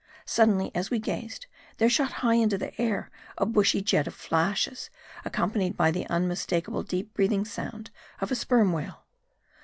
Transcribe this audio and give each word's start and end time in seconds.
Suddenly, 0.25 0.71
as 0.73 0.89
we 0.89 0.97
gazed, 0.97 1.45
there 1.77 1.87
shot 1.87 2.11
high 2.25 2.33
into 2.33 2.57
the 2.57 2.73
air 2.81 3.11
a 3.37 3.45
bushy 3.45 3.83
jet 3.83 4.07
of 4.07 4.15
flashes, 4.15 4.89
accompanied 5.23 5.77
by 5.77 5.91
the 5.91 6.07
unmistakable 6.07 6.81
deep 6.81 7.13
breathing 7.13 7.45
sound 7.45 7.91
of 8.19 8.31
a 8.31 8.35
sperm 8.35 8.71
whale. 8.71 9.05